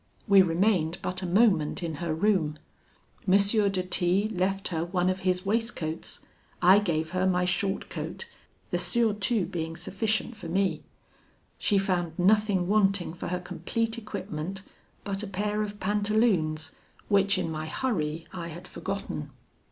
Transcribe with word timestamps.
We 0.27 0.41
remained 0.41 0.97
but 1.03 1.21
a 1.21 1.27
moment 1.27 1.83
in 1.83 1.97
her 2.01 2.11
room. 2.11 2.57
M. 3.31 3.37
de 3.37 3.83
T 3.83 4.29
left 4.33 4.69
her 4.69 4.83
one 4.83 5.11
of 5.11 5.19
his 5.19 5.45
waistcoats; 5.45 6.21
I 6.59 6.79
gave 6.79 7.11
her 7.11 7.27
my 7.27 7.45
short 7.45 7.87
coat, 7.91 8.25
the 8.71 8.79
surtout 8.79 9.51
being 9.51 9.75
sufficient 9.77 10.35
for 10.35 10.47
me. 10.47 10.81
She 11.59 11.77
found 11.77 12.17
nothing 12.17 12.67
wanting 12.67 13.13
for 13.13 13.27
her 13.27 13.39
complete 13.39 13.99
equipment 13.99 14.63
but 15.03 15.21
a 15.21 15.27
pair 15.27 15.61
of 15.61 15.79
pantaloons, 15.79 16.71
which 17.07 17.37
in 17.37 17.51
my 17.51 17.67
hurry 17.67 18.25
I 18.33 18.47
had 18.47 18.67
forgotten. 18.67 19.29